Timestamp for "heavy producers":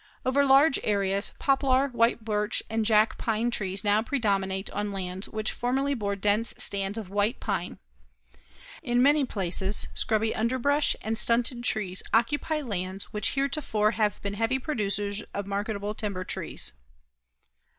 14.33-15.21